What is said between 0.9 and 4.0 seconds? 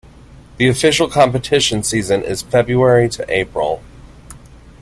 competition season is February-April.